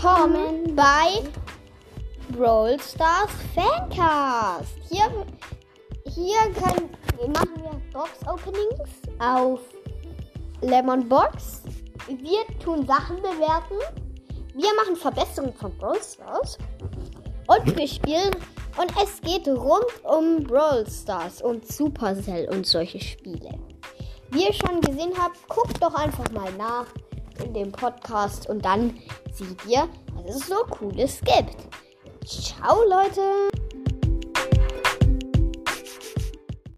[0.00, 1.24] willkommen bei
[2.28, 4.76] Brawl Stars Fancast.
[4.88, 5.10] Hier,
[6.04, 6.90] hier können,
[7.32, 9.58] machen wir Box Openings auf
[10.60, 11.62] Lemon Box.
[12.06, 13.74] Wir tun Sachen bewerten.
[14.54, 16.58] Wir machen Verbesserungen von Brawl Stars.
[17.48, 18.36] Und wir spielen.
[18.76, 23.58] Und es geht rund um Brawl Stars und Supercell und solche Spiele.
[24.30, 26.86] Wie ihr schon gesehen habt, guckt doch einfach mal nach
[27.42, 28.98] in dem Podcast und dann
[29.32, 31.56] seht ihr, was es so Cooles gibt.
[32.24, 33.57] Ciao, Leute!